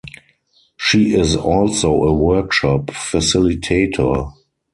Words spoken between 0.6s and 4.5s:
She is also a workshop facilitator.